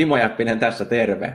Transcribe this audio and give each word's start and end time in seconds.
Timo 0.00 0.16
Jäppinen 0.16 0.58
tässä 0.58 0.84
terve. 0.84 1.32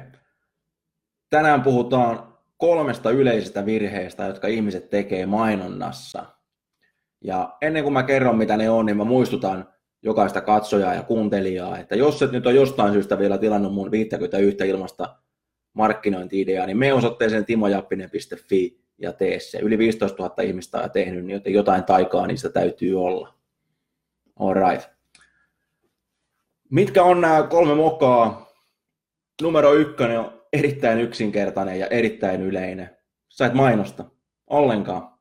Tänään 1.30 1.62
puhutaan 1.62 2.34
kolmesta 2.58 3.12
yleisestä 3.12 3.66
virheestä, 3.66 4.24
jotka 4.24 4.48
ihmiset 4.48 4.90
tekee 4.90 5.26
mainonnassa. 5.26 6.26
Ja 7.22 7.58
ennen 7.62 7.84
kuin 7.84 7.94
mä 7.94 8.04
kerron, 8.04 8.38
mitä 8.38 8.58
ne 8.58 8.70
on, 8.70 8.86
niin 8.86 8.98
mä 8.98 9.04
muistutan 9.04 9.70
jokaista 10.02 10.42
katsojaa 10.42 10.94
ja 10.94 11.04
kuuntelijaa, 11.04 11.78
että 11.78 11.96
jos 11.96 12.22
et 12.22 12.32
nyt 12.32 12.48
on 12.48 12.56
jostain 12.56 12.94
syystä 12.94 13.20
vielä 13.20 13.38
tilannut 13.38 13.74
mun 13.74 13.92
51 13.92 14.70
ilmasta 14.70 15.16
markkinointi-ideaa, 15.74 16.66
niin 16.66 16.78
me 16.78 16.94
osoitteeseen 16.94 17.46
timojappinen.fi 17.46 18.80
ja 18.98 19.14
tee 19.14 19.40
se. 19.40 19.60
Yli 19.60 19.78
15 19.78 20.24
000 20.24 20.44
ihmistä 20.44 20.82
on 20.82 20.92
tehnyt, 20.92 21.26
niin 21.26 21.42
jotain 21.46 21.84
taikaa 21.84 22.28
niistä 22.28 22.50
täytyy 22.50 23.04
olla. 23.04 23.34
All 24.40 24.54
right. 24.54 24.90
Mitkä 26.70 27.04
on 27.04 27.22
nämä 27.22 27.44
kolme 27.44 27.76
mokaa, 27.76 28.45
numero 29.42 29.74
ykkönen 29.74 30.20
on 30.20 30.44
erittäin 30.54 31.00
yksinkertainen 31.00 31.80
ja 31.80 31.88
erittäin 31.88 32.42
yleinen. 32.42 32.98
Sä 33.30 33.46
et 33.46 33.54
mainosta 33.54 34.06
ollenkaan. 34.48 35.16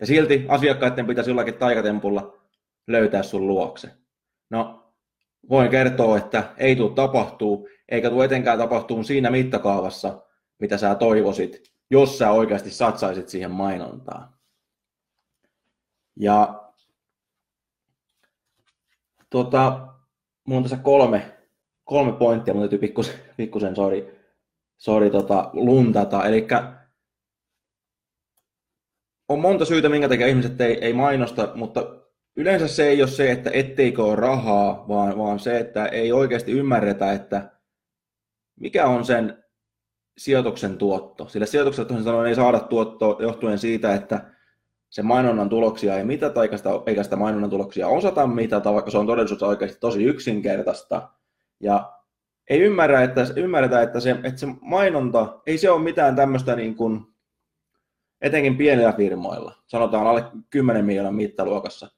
Ja 0.00 0.06
silti 0.06 0.46
asiakkaiden 0.48 1.06
pitäisi 1.06 1.30
jollakin 1.30 1.54
taikatempulla 1.54 2.38
löytää 2.86 3.22
sun 3.22 3.46
luokse. 3.46 3.90
No, 4.50 4.92
voin 5.48 5.70
kertoa, 5.70 6.18
että 6.18 6.54
ei 6.56 6.76
tule 6.76 6.94
tapahtuu, 6.94 7.68
eikä 7.88 8.10
tule 8.10 8.24
etenkään 8.24 8.58
tapahtuu 8.58 9.04
siinä 9.04 9.30
mittakaavassa, 9.30 10.22
mitä 10.58 10.78
sä 10.78 10.94
toivoisit, 10.94 11.72
jos 11.90 12.18
sä 12.18 12.30
oikeasti 12.30 12.70
satsaisit 12.70 13.28
siihen 13.28 13.50
mainontaan. 13.50 14.34
Ja 16.16 16.64
tota, 19.30 19.88
mulla 20.44 20.56
on 20.56 20.62
tässä 20.62 20.76
kolme 20.76 21.33
kolme 21.84 22.12
pointtia, 22.12 22.54
mutta 22.54 22.64
täytyy 22.64 22.78
pikkusen, 22.78 23.14
pikkusen 23.36 23.76
sorry, 23.76 24.16
sorry, 24.76 25.10
tota, 25.10 25.50
luntata. 25.52 26.26
Eli 26.26 26.46
on 29.28 29.40
monta 29.40 29.64
syytä, 29.64 29.88
minkä 29.88 30.08
takia 30.08 30.26
ihmiset 30.26 30.60
ei, 30.60 30.84
ei 30.84 30.92
mainosta, 30.92 31.52
mutta 31.54 32.04
yleensä 32.36 32.68
se 32.68 32.88
ei 32.88 33.02
ole 33.02 33.10
se, 33.10 33.32
että 33.32 33.50
etteikö 33.52 34.04
ole 34.04 34.16
rahaa, 34.16 34.88
vaan, 34.88 35.18
vaan 35.18 35.38
se, 35.38 35.58
että 35.58 35.86
ei 35.86 36.12
oikeasti 36.12 36.52
ymmärretä, 36.52 37.12
että 37.12 37.50
mikä 38.60 38.86
on 38.86 39.04
sen 39.04 39.44
sijoituksen 40.18 40.78
tuotto. 40.78 41.28
Sillä 41.28 41.46
sijoitukset 41.46 41.88
sanoen 42.04 42.28
ei 42.28 42.34
saada 42.34 42.60
tuottoa 42.60 43.16
johtuen 43.22 43.58
siitä, 43.58 43.94
että 43.94 44.30
se 44.90 45.02
mainonnan 45.02 45.48
tuloksia 45.48 45.96
ei 45.98 46.04
mitata, 46.04 46.42
eikä 46.42 46.56
sitä, 46.56 46.70
eikä 46.86 47.02
sitä 47.02 47.16
mainonnan 47.16 47.50
tuloksia 47.50 47.88
osata 47.88 48.26
mitata, 48.26 48.74
vaikka 48.74 48.90
se 48.90 48.98
on 48.98 49.06
todellisuudessa 49.06 49.46
oikeasti 49.46 49.80
tosi 49.80 50.04
yksinkertaista. 50.04 51.08
Ja 51.64 51.92
ei 52.50 52.60
ymmärrä, 52.60 53.02
että, 53.02 53.26
ymmärretä, 53.36 53.82
että 53.82 54.00
se, 54.00 54.10
että 54.10 54.40
se 54.40 54.46
mainonta, 54.60 55.40
ei 55.46 55.58
se 55.58 55.70
ole 55.70 55.82
mitään 55.82 56.16
tämmöistä 56.16 56.56
niin 56.56 56.74
kuin, 56.74 57.00
etenkin 58.20 58.56
pienillä 58.56 58.92
firmoilla, 58.92 59.54
sanotaan 59.66 60.06
alle 60.06 60.24
10 60.50 60.84
miljoonan 60.84 61.14
mittaluokassa, 61.14 61.88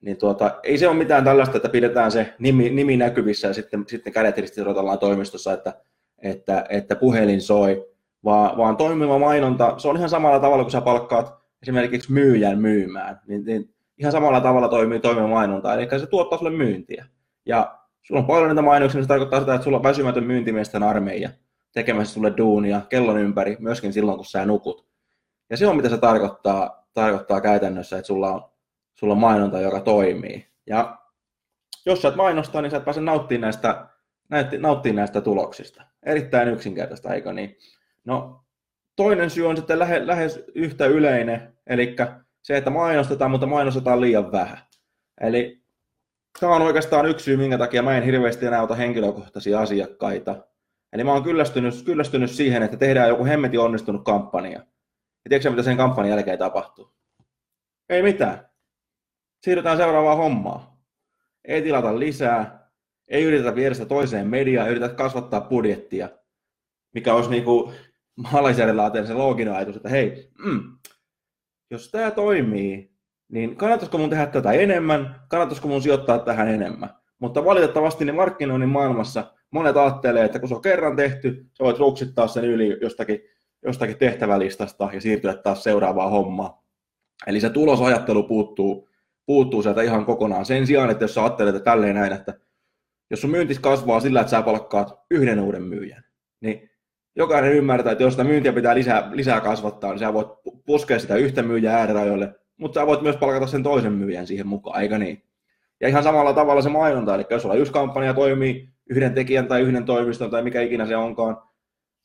niin 0.00 0.16
tuota, 0.16 0.60
ei 0.62 0.78
se 0.78 0.88
ole 0.88 0.96
mitään 0.96 1.24
tällaista, 1.24 1.56
että 1.56 1.68
pidetään 1.68 2.12
se 2.12 2.34
nimi, 2.38 2.70
nimi 2.70 2.96
näkyvissä 2.96 3.48
ja 3.48 3.54
sitten, 3.54 3.84
sitten 3.88 4.12
kädet 4.12 4.38
ristirotellaan 4.38 4.98
toimistossa, 4.98 5.52
että, 5.52 5.74
että, 6.18 6.66
että 6.68 6.96
puhelin 6.96 7.40
soi, 7.40 7.86
vaan, 8.24 8.56
vaan 8.56 8.76
toimiva 8.76 9.18
mainonta, 9.18 9.78
se 9.78 9.88
on 9.88 9.96
ihan 9.96 10.08
samalla 10.08 10.40
tavalla, 10.40 10.64
kun 10.64 10.70
sä 10.70 10.80
palkkaat 10.80 11.34
esimerkiksi 11.62 12.12
myyjän 12.12 12.58
myymään, 12.58 13.20
niin, 13.26 13.44
niin 13.44 13.74
ihan 13.98 14.12
samalla 14.12 14.40
tavalla 14.40 14.68
toimii 14.68 15.00
toimiva 15.00 15.28
mainonta, 15.28 15.74
eli 15.74 16.00
se 16.00 16.06
tuottaa 16.06 16.38
sulle 16.38 16.50
myyntiä. 16.50 17.06
Ja 17.46 17.78
sulla 18.04 18.20
on 18.20 18.26
paljon 18.26 18.48
niitä 18.48 18.62
mainoksia, 18.62 19.02
se 19.02 19.08
tarkoittaa 19.08 19.40
sitä, 19.40 19.54
että 19.54 19.64
sulla 19.64 19.76
on 19.76 19.82
väsymätön 19.82 20.24
myyntimiesten 20.24 20.82
armeija 20.82 21.30
tekemässä 21.72 22.14
sulle 22.14 22.34
duunia 22.36 22.80
kellon 22.88 23.18
ympäri, 23.18 23.56
myöskin 23.60 23.92
silloin, 23.92 24.16
kun 24.16 24.26
sä 24.26 24.46
nukut. 24.46 24.86
Ja 25.50 25.56
se 25.56 25.66
on, 25.66 25.76
mitä 25.76 25.88
se 25.88 25.98
tarkoittaa, 25.98 26.88
tarkoittaa 26.94 27.40
käytännössä, 27.40 27.98
että 27.98 28.06
sulla 28.06 28.32
on, 28.32 28.50
sulla 28.94 29.12
on 29.12 29.20
mainonta, 29.20 29.60
joka 29.60 29.80
toimii. 29.80 30.46
Ja 30.66 30.98
jos 31.86 32.02
sä 32.02 32.08
et 32.08 32.16
mainostaa, 32.16 32.62
niin 32.62 32.70
sä 32.70 32.76
et 32.76 32.84
pääse 32.84 33.00
nauttimaan 33.00 33.40
näistä, 33.42 33.88
nauttimaan 34.58 34.96
näistä 34.96 35.20
tuloksista. 35.20 35.84
Erittäin 36.02 36.48
yksinkertaista, 36.48 37.14
eikö 37.14 37.32
niin? 37.32 37.56
No, 38.04 38.44
toinen 38.96 39.30
syy 39.30 39.48
on 39.48 39.56
sitten 39.56 39.78
lähe, 39.78 40.06
lähes 40.06 40.44
yhtä 40.54 40.86
yleinen, 40.86 41.58
eli 41.66 41.96
se, 42.42 42.56
että 42.56 42.70
mainostetaan, 42.70 43.30
mutta 43.30 43.46
mainostetaan 43.46 44.00
liian 44.00 44.32
vähän. 44.32 44.58
Eli 45.20 45.63
tämä 46.40 46.54
on 46.54 46.62
oikeastaan 46.62 47.06
yksi 47.06 47.24
syy, 47.24 47.36
minkä 47.36 47.58
takia 47.58 47.82
mä 47.82 47.96
en 47.96 48.02
hirveästi 48.02 48.46
enää 48.46 48.62
ota 48.62 48.74
henkilökohtaisia 48.74 49.60
asiakkaita. 49.60 50.46
Eli 50.92 51.04
mä 51.04 51.12
oon 51.12 51.22
kyllästynyt, 51.22 51.74
kyllästynyt 51.84 52.30
siihen, 52.30 52.62
että 52.62 52.76
tehdään 52.76 53.08
joku 53.08 53.24
hemmetin 53.24 53.60
onnistunut 53.60 54.04
kampanja. 54.04 54.58
Ja 55.24 55.28
tiedätkö 55.28 55.50
mitä 55.50 55.62
sen 55.62 55.76
kampanjan 55.76 56.16
jälkeen 56.16 56.38
tapahtuu? 56.38 56.94
Ei 57.88 58.02
mitään. 58.02 58.48
Siirrytään 59.44 59.76
seuraavaan 59.76 60.16
hommaan. 60.16 60.60
Ei 61.44 61.62
tilata 61.62 61.98
lisää, 61.98 62.70
ei 63.08 63.24
yritetä 63.24 63.54
viedä 63.54 63.74
sitä 63.74 63.86
toiseen 63.86 64.26
mediaan, 64.26 64.70
yritetä 64.70 64.94
kasvattaa 64.94 65.40
budjettia, 65.40 66.08
mikä 66.94 67.14
olisi 67.14 67.30
niin 67.30 67.44
kuin 67.44 67.74
maalaisjärjellä 68.16 69.06
se 69.06 69.14
looginen 69.14 69.54
ajatus, 69.54 69.76
että 69.76 69.88
hei, 69.88 70.32
mm, 70.38 70.78
jos 71.70 71.90
tämä 71.90 72.10
toimii, 72.10 72.93
niin 73.28 73.56
kannattaisiko 73.56 73.98
mun 73.98 74.10
tehdä 74.10 74.26
tätä 74.26 74.52
enemmän, 74.52 75.20
kannattaisiko 75.28 75.68
mun 75.68 75.82
sijoittaa 75.82 76.18
tähän 76.18 76.48
enemmän. 76.48 76.90
Mutta 77.18 77.44
valitettavasti 77.44 78.04
niin 78.04 78.14
markkinoinnin 78.14 78.68
maailmassa 78.68 79.32
monet 79.50 79.76
ajattelee, 79.76 80.24
että 80.24 80.38
kun 80.38 80.48
se 80.48 80.54
on 80.54 80.62
kerran 80.62 80.96
tehty, 80.96 81.46
sä 81.58 81.64
voit 81.64 81.78
ruksittaa 81.78 82.26
sen 82.26 82.44
yli 82.44 82.78
jostakin, 82.80 83.20
jostakin 83.64 83.98
tehtävälistasta 83.98 84.88
ja 84.92 85.00
siirtyä 85.00 85.34
taas 85.34 85.62
seuraavaan 85.64 86.10
hommaan. 86.10 86.50
Eli 87.26 87.40
se 87.40 87.50
tulosajattelu 87.50 88.22
puuttuu, 88.22 88.88
puuttuu 89.26 89.62
sieltä 89.62 89.82
ihan 89.82 90.04
kokonaan. 90.04 90.46
Sen 90.46 90.66
sijaan, 90.66 90.90
että 90.90 91.04
jos 91.04 91.14
sä 91.14 91.22
ajattelet 91.22 91.54
että 91.54 91.70
tälleen 91.70 91.94
näin, 91.94 92.12
että 92.12 92.34
jos 93.10 93.20
sun 93.20 93.30
myyntis 93.30 93.58
kasvaa 93.58 94.00
sillä, 94.00 94.20
että 94.20 94.30
sä 94.30 94.42
palkkaat 94.42 95.00
yhden 95.10 95.40
uuden 95.40 95.62
myyjän, 95.62 96.04
niin 96.40 96.70
jokainen 97.16 97.52
ymmärtää, 97.52 97.92
että 97.92 98.04
jos 98.04 98.12
sitä 98.12 98.24
myyntiä 98.24 98.52
pitää 98.52 98.74
lisää, 98.74 99.10
lisää 99.12 99.40
kasvattaa, 99.40 99.90
niin 99.90 99.98
sä 99.98 100.12
voit 100.12 100.28
puskea 100.66 100.98
sitä 100.98 101.16
yhtä 101.16 101.42
myyjää 101.42 101.78
äärirajoille, 101.78 102.34
mutta 102.56 102.80
sä 102.80 102.86
voit 102.86 103.02
myös 103.02 103.16
palkata 103.16 103.46
sen 103.46 103.62
toisen 103.62 103.92
myyjän 103.92 104.26
siihen 104.26 104.46
mukaan, 104.46 104.82
eikö 104.82 104.98
niin? 104.98 105.22
Ja 105.80 105.88
ihan 105.88 106.02
samalla 106.02 106.32
tavalla 106.32 106.62
se 106.62 106.68
mainonta, 106.68 107.14
eli 107.14 107.24
jos 107.30 107.42
sulla 107.42 107.54
yksi 107.54 107.72
kampanja 107.72 108.14
toimii 108.14 108.68
yhden 108.90 109.14
tekijän 109.14 109.46
tai 109.46 109.60
yhden 109.60 109.84
toimiston 109.84 110.30
tai 110.30 110.42
mikä 110.42 110.60
ikinä 110.60 110.86
se 110.86 110.96
onkaan 110.96 111.42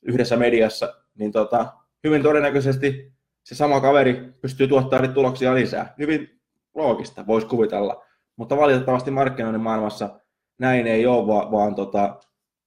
yhdessä 0.02 0.36
mediassa, 0.36 0.94
niin 1.18 1.32
tota, 1.32 1.66
hyvin 2.04 2.22
todennäköisesti 2.22 3.12
se 3.44 3.54
sama 3.54 3.80
kaveri 3.80 4.32
pystyy 4.40 4.68
tuottamaan 4.68 5.14
tuloksia 5.14 5.54
lisää. 5.54 5.94
Hyvin 5.98 6.40
loogista, 6.74 7.26
voisi 7.26 7.46
kuvitella. 7.46 8.04
Mutta 8.36 8.56
valitettavasti 8.56 9.10
markkinoinnin 9.10 9.60
maailmassa 9.60 10.20
näin 10.58 10.86
ei 10.86 11.06
ole, 11.06 11.26
vaan, 11.26 11.52
vaan 11.52 11.74
tota, 11.74 12.20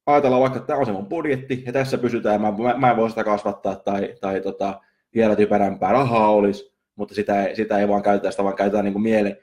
ajatellaan 0.06 0.41
vaikka, 0.41 0.57
että 0.57 0.68
tämä 0.68 0.80
on 0.80 0.85
se 0.85 0.91
mun 0.91 1.09
budjetti 1.09 1.63
ja 1.65 1.74
tässä 1.74 1.97
pysytään, 1.97 2.41
mä, 2.41 2.51
mä, 2.51 2.74
mä 2.77 2.91
en 2.91 2.97
voi 2.97 3.09
sitä 3.09 3.24
kasvattaa 3.24 3.75
tai, 3.75 4.15
tai 4.21 4.41
tota, 4.41 4.81
vielä 5.15 5.35
typerämpää 5.35 5.91
rahaa 5.91 6.30
olisi, 6.30 6.72
mutta 6.95 7.16
sitä 7.16 7.45
ei, 7.45 7.56
sitä 7.56 7.78
ei 7.78 7.88
vaan 7.88 8.04
käytetä, 8.04 8.31
sitä 8.31 8.44
vaan 8.44 8.56
käytetään 8.56 8.86
niin 8.86 9.01
mieli, 9.01 9.36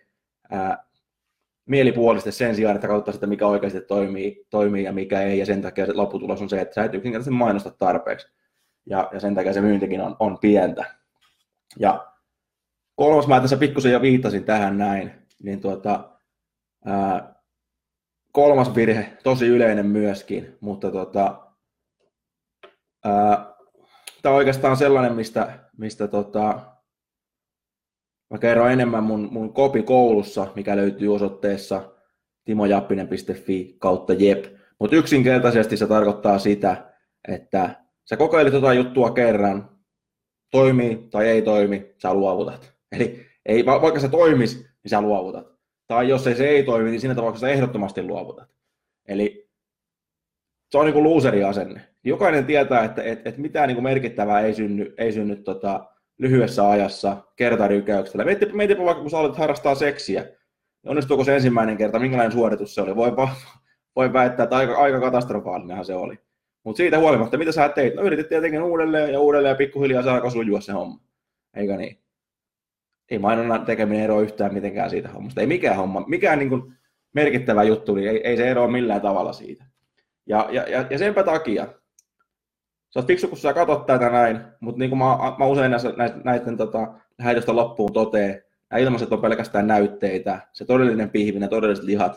ää, 0.50 0.84
mielipuolisesti 1.66 2.32
sen 2.32 2.54
sijaan, 2.54 2.76
että 2.76 2.88
katsotaan 2.88 3.14
sitä, 3.14 3.26
mikä 3.26 3.46
oikeasti 3.46 3.80
toimii, 3.80 4.46
toimii 4.50 4.84
ja 4.84 4.92
mikä 4.92 5.22
ei, 5.22 5.38
ja 5.38 5.46
sen 5.46 5.62
takia 5.62 5.86
se 5.86 5.92
lopputulos 5.92 6.42
on 6.42 6.48
se, 6.48 6.60
että 6.60 6.74
sä 6.74 6.84
et 6.84 6.94
yksinkertaisesti 6.94 7.34
mainosta 7.34 7.70
tarpeeksi, 7.70 8.28
ja, 8.86 9.08
ja 9.12 9.20
sen 9.20 9.34
takia 9.34 9.52
se 9.52 9.60
myyntikin 9.60 10.00
on, 10.00 10.16
on 10.18 10.38
pientä. 10.38 10.84
Ja 11.78 12.12
kolmas, 12.94 13.26
mä 13.26 13.40
tässä 13.40 13.56
pikkusen 13.56 13.92
jo 13.92 14.02
viittasin 14.02 14.44
tähän 14.44 14.78
näin, 14.78 15.12
niin 15.42 15.60
tuota, 15.60 16.10
ää, 16.84 17.34
kolmas 18.32 18.74
virhe, 18.74 19.18
tosi 19.22 19.46
yleinen 19.46 19.86
myöskin, 19.86 20.56
mutta 20.60 20.90
tota, 20.90 21.46
tämä 24.22 24.32
on 24.32 24.36
oikeastaan 24.36 24.76
sellainen, 24.76 25.14
mistä, 25.14 25.58
mistä 25.76 26.08
tota, 26.08 26.60
Mä 28.30 28.38
kerron 28.38 28.72
enemmän 28.72 29.04
mun, 29.04 29.28
mun 29.30 29.52
kopi 29.52 29.82
koulussa, 29.82 30.46
mikä 30.56 30.76
löytyy 30.76 31.14
osoitteessa 31.14 31.92
timojappinen.fi 32.44 33.76
kautta 33.78 34.12
jep. 34.12 34.44
Mutta 34.80 34.96
yksinkertaisesti 34.96 35.76
se 35.76 35.86
tarkoittaa 35.86 36.38
sitä, 36.38 36.92
että 37.28 37.84
sä 38.08 38.16
kokeilit 38.16 38.54
jotain 38.54 38.78
juttua 38.78 39.10
kerran, 39.10 39.70
toimii 40.50 41.08
tai 41.10 41.28
ei 41.28 41.42
toimi, 41.42 41.94
sä 42.02 42.14
luovutat. 42.14 42.72
Eli 42.92 43.26
ei, 43.46 43.66
vaikka 43.66 44.00
se 44.00 44.08
toimisi, 44.08 44.56
niin 44.58 44.90
sä 44.90 45.00
luovutat. 45.00 45.46
Tai 45.86 46.08
jos 46.08 46.26
ei 46.26 46.34
se 46.34 46.48
ei 46.48 46.62
toimi, 46.62 46.90
niin 46.90 47.00
siinä 47.00 47.14
tapauksessa 47.14 47.48
ehdottomasti 47.48 48.02
luovutat. 48.02 48.48
Eli 49.08 49.50
se 50.70 50.78
on 50.78 50.84
niin 50.84 50.94
kuin 50.94 51.04
looseri-asenne. 51.04 51.80
Jokainen 52.04 52.46
tietää, 52.46 52.84
että, 52.84 53.02
että, 53.02 53.28
että 53.28 53.40
mitään 53.40 53.68
niin 53.68 53.76
kuin 53.76 53.84
merkittävää 53.84 54.40
ei 54.40 54.54
synny, 54.54 54.94
ei 54.98 55.12
synny 55.12 55.36
tota, 55.36 55.88
lyhyessä 56.20 56.70
ajassa 56.70 57.16
kertarykäyksellä. 57.36 58.24
Mietipä, 58.24 58.52
mietipä 58.52 58.84
vaikka, 58.84 59.02
kun 59.02 59.10
sä 59.10 59.18
olet 59.18 59.36
harrastaa 59.36 59.74
seksiä, 59.74 60.24
onnistuuko 60.86 61.24
se 61.24 61.34
ensimmäinen 61.34 61.76
kerta, 61.76 61.98
minkälainen 61.98 62.32
suoritus 62.32 62.74
se 62.74 62.80
oli? 62.80 62.96
Voi, 62.96 63.12
voi 63.96 64.12
väittää, 64.12 64.44
että 64.44 64.56
aika, 64.56 64.74
aika 64.74 65.00
katastrofaalinenhan 65.00 65.84
se 65.84 65.94
oli. 65.94 66.18
Mutta 66.64 66.76
siitä 66.76 66.98
huolimatta, 66.98 67.38
mitä 67.38 67.52
sä 67.52 67.68
teit? 67.68 67.94
No 67.94 68.02
yritit 68.02 68.28
tietenkin 68.28 68.62
uudelleen 68.62 69.12
ja 69.12 69.20
uudelleen 69.20 69.50
ja 69.50 69.56
pikkuhiljaa 69.56 70.02
saa 70.02 70.30
sujua 70.30 70.60
se 70.60 70.72
homma. 70.72 71.00
Eikö 71.56 71.76
niin? 71.76 71.98
Ei 73.10 73.18
mainonnan 73.18 73.64
tekeminen 73.64 74.04
ero 74.04 74.20
yhtään 74.20 74.54
mitenkään 74.54 74.90
siitä 74.90 75.08
hommasta. 75.08 75.40
Ei 75.40 75.46
mikään 75.46 75.76
homma, 75.76 76.04
mikään 76.06 76.38
niin 76.38 76.48
kuin 76.48 76.74
merkittävä 77.12 77.62
juttu, 77.62 77.94
niin 77.94 78.08
ei, 78.08 78.20
ei 78.24 78.36
se 78.36 78.50
eroa 78.50 78.68
millään 78.68 79.00
tavalla 79.00 79.32
siitä. 79.32 79.64
Ja, 80.26 80.48
ja, 80.50 80.68
ja, 80.68 80.84
ja 80.90 80.98
senpä 80.98 81.22
takia, 81.22 81.66
sä 82.90 83.00
oot 83.00 83.06
fiksu, 83.06 83.28
kun 83.28 83.38
sä 83.38 83.52
katsot 83.52 83.86
tätä 83.86 84.10
näin, 84.10 84.40
mutta 84.60 84.78
niin 84.78 84.90
kuin 84.90 84.98
mä, 84.98 85.16
mä 85.38 85.46
usein 85.46 85.70
näistä, 85.70 85.92
näiden, 85.96 86.20
näiden 86.24 86.56
tota, 86.56 86.92
lähetystä 87.18 87.56
loppuun 87.56 87.92
toteen, 87.92 88.42
nämä 88.70 88.80
ilmaiset 88.80 89.12
on 89.12 89.20
pelkästään 89.20 89.66
näytteitä, 89.66 90.40
se 90.52 90.64
todellinen 90.64 91.10
pihvi, 91.10 91.38
ne 91.38 91.48
todelliset 91.48 91.84
lihat, 91.84 92.12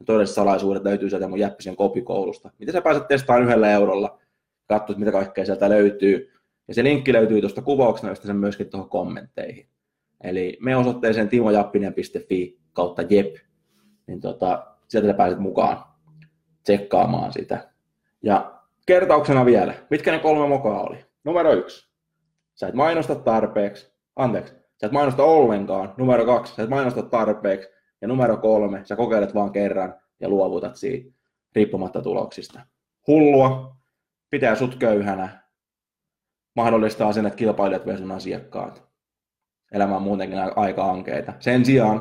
ne 0.00 0.04
todelliset 0.06 0.34
salaisuudet 0.34 0.84
löytyy 0.84 1.10
sieltä 1.10 1.28
mun 1.28 1.38
jäppisen 1.38 1.76
kopikoulusta. 1.76 2.50
Miten 2.58 2.72
sä 2.72 2.80
pääset 2.80 3.08
testaamaan 3.08 3.44
yhdellä 3.46 3.70
eurolla, 3.70 4.18
katsot 4.66 4.98
mitä 4.98 5.12
kaikkea 5.12 5.44
sieltä 5.44 5.68
löytyy, 5.68 6.32
ja 6.68 6.74
se 6.74 6.84
linkki 6.84 7.12
löytyy 7.12 7.40
tuosta 7.40 7.62
kuvauksena, 7.62 8.10
josta 8.10 8.26
sen 8.26 8.36
myöskin 8.36 8.66
tuohon 8.66 8.90
kommentteihin. 8.90 9.66
Eli 10.20 10.58
me 10.60 10.76
osoitteeseen 10.76 11.28
timojappinen.fi 11.28 12.58
kautta 12.72 13.02
jep, 13.02 13.34
niin 14.06 14.20
tota, 14.20 14.66
sieltä 14.88 15.08
sä 15.08 15.14
pääset 15.14 15.38
mukaan 15.38 15.84
tsekkaamaan 16.62 17.32
sitä. 17.32 17.70
Ja 18.22 18.60
kertauksena 18.86 19.44
vielä, 19.44 19.74
mitkä 19.90 20.12
ne 20.12 20.18
kolme 20.18 20.48
mokaa 20.48 20.82
oli? 20.82 21.04
Numero 21.24 21.52
yksi, 21.52 21.90
sä 22.54 22.68
et 22.68 22.74
mainosta 22.74 23.14
tarpeeksi, 23.14 23.92
anteeksi, 24.16 24.54
sä 24.80 24.86
et 24.86 24.92
mainosta 24.92 25.22
ollenkaan. 25.22 25.94
Numero 25.96 26.26
kaksi, 26.26 26.54
sä 26.54 26.62
et 26.62 26.68
mainosta 26.68 27.02
tarpeeksi. 27.02 27.68
Ja 28.00 28.08
numero 28.08 28.36
kolme, 28.36 28.80
sä 28.84 28.96
kokeilet 28.96 29.34
vaan 29.34 29.52
kerran 29.52 29.94
ja 30.20 30.28
luovutat 30.28 30.76
siitä 30.76 31.10
riippumatta 31.54 32.02
tuloksista. 32.02 32.60
Hullua, 33.06 33.76
pitää 34.30 34.54
sut 34.54 34.74
köyhänä, 34.74 35.42
mahdollistaa 36.56 37.12
sen, 37.12 37.26
että 37.26 37.36
kilpailijat 37.36 37.86
vie 37.86 37.96
sun 37.96 38.12
asiakkaat. 38.12 38.84
Elämä 39.72 39.96
on 39.96 40.02
muutenkin 40.02 40.38
aika 40.56 40.90
ankeita. 40.90 41.32
Sen 41.40 41.64
sijaan, 41.64 41.96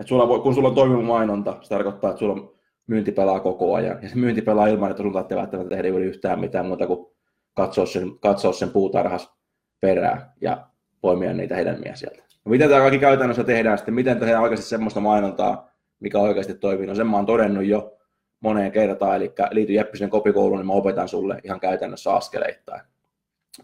että 0.00 0.08
sulla 0.08 0.28
voi, 0.28 0.40
kun 0.40 0.54
sulla 0.54 0.68
on 0.68 0.74
toimiva 0.74 1.02
mainonta, 1.02 1.58
se 1.62 1.68
tarkoittaa, 1.68 2.10
että 2.10 2.18
sulla 2.18 2.32
on 2.32 2.54
myynti 2.92 3.12
pelaa 3.12 3.40
koko 3.40 3.74
ajan. 3.74 3.98
Ja 4.02 4.08
se 4.08 4.16
myynti 4.16 4.42
pelaa 4.42 4.66
ilman, 4.66 4.90
että 4.90 5.02
sun 5.02 5.12
tarvitsee 5.12 5.38
välttämättä 5.38 5.76
tehdä 5.76 5.88
yhtään 5.88 6.40
mitään 6.40 6.66
muuta 6.66 6.86
kuin 6.86 7.06
katsoa 7.54 7.86
sen, 7.86 8.18
katsoa 8.20 8.52
sen 8.52 8.70
puutarhas 8.70 9.34
perään 9.80 10.32
ja 10.40 10.66
poimia 11.00 11.32
niitä 11.32 11.56
hedelmiä 11.56 11.94
sieltä. 11.94 12.22
No 12.44 12.50
miten 12.50 12.68
tämä 12.68 12.80
kaikki 12.80 12.98
käytännössä 12.98 13.44
tehdään 13.44 13.78
sitten? 13.78 13.94
Miten 13.94 14.18
tehdään 14.18 14.42
oikeasti 14.42 14.66
semmoista 14.66 15.00
mainontaa, 15.00 15.70
mikä 16.00 16.18
oikeasti 16.18 16.54
toimii? 16.54 16.86
No 16.86 16.94
sen 16.94 17.06
mä 17.06 17.16
oon 17.16 17.26
todennut 17.26 17.64
jo 17.64 17.96
moneen 18.40 18.72
kertaan, 18.72 19.16
eli 19.16 19.32
liity 19.50 19.72
Jeppisen 19.72 20.10
kopikouluun, 20.10 20.58
niin 20.58 20.66
mä 20.66 20.72
opetan 20.72 21.08
sulle 21.08 21.40
ihan 21.44 21.60
käytännössä 21.60 22.14
askeleittain. 22.14 22.80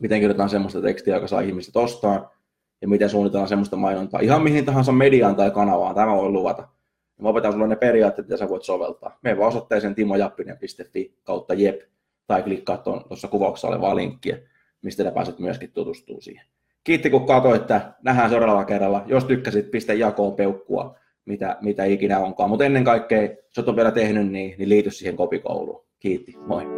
Miten 0.00 0.20
kirjoitetaan 0.20 0.50
semmoista 0.50 0.82
tekstiä, 0.82 1.14
joka 1.14 1.26
saa 1.26 1.40
ihmiset 1.40 1.76
ostaa, 1.76 2.30
ja 2.80 2.88
miten 2.88 3.10
suunnitellaan 3.10 3.48
semmoista 3.48 3.76
mainontaa. 3.76 4.20
Ihan 4.20 4.42
mihin 4.42 4.64
tahansa 4.64 4.92
mediaan 4.92 5.36
tai 5.36 5.50
kanavaan, 5.50 5.94
tämä 5.94 6.16
voi 6.16 6.28
luvata. 6.28 6.68
Mä 7.18 7.28
opetan 7.28 7.52
sulle 7.52 7.68
ne 7.68 7.76
periaatteet, 7.76 8.28
mitä 8.28 8.36
sä 8.36 8.48
voit 8.48 8.62
soveltaa. 8.62 9.18
Mene 9.22 9.38
vaan 9.38 9.48
osoitteeseen 9.48 9.94
timojappinen.fi 9.94 11.14
kautta 11.22 11.54
jep, 11.54 11.80
tai 12.26 12.42
klikkaa 12.42 12.76
tuossa 12.76 13.28
kuvauksessa 13.28 13.68
olevaa 13.68 13.96
linkkiä, 13.96 14.38
mistä 14.82 15.02
sä 15.02 15.10
pääset 15.10 15.38
myöskin 15.38 15.72
tutustumaan 15.72 16.22
siihen. 16.22 16.46
Kiitti 16.84 17.10
kun 17.10 17.26
katsoit, 17.26 17.60
että 17.60 17.92
nähdään 18.02 18.30
seuraavalla 18.30 18.64
kerralla. 18.64 19.04
Jos 19.06 19.24
tykkäsit, 19.24 19.70
pistä 19.70 19.94
jakoon 19.94 20.34
peukkua, 20.34 20.96
mitä, 21.24 21.56
mitä 21.60 21.84
ikinä 21.84 22.18
onkaan. 22.18 22.50
Mutta 22.50 22.64
ennen 22.64 22.84
kaikkea, 22.84 23.22
jos 23.22 23.66
olet 23.66 23.76
vielä 23.76 23.90
tehnyt, 23.90 24.30
niin, 24.30 24.54
niin 24.58 24.68
liity 24.68 24.90
siihen 24.90 25.16
kopikouluun. 25.16 25.84
Kiitti, 25.98 26.34
moi. 26.46 26.77